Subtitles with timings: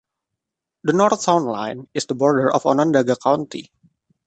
[0.83, 3.69] The north town line is the border of Onondaga County.